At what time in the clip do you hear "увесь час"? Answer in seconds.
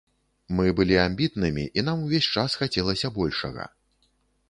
2.09-2.59